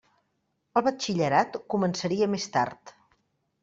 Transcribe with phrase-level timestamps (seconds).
[0.81, 2.99] El batxillerat començaria més tard.